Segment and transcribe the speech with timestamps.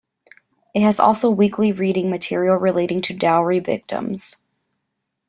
[0.73, 4.37] It has also weekly reading material relating to dowry victims.